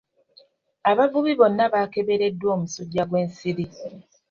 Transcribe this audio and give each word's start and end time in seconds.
Abavubi 0.89 1.31
bonna 1.39 1.65
baakebereddwa 1.73 2.47
omusujja 2.55 3.03
gw'ensiri. 3.09 3.65